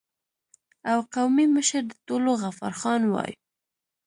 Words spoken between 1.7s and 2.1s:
د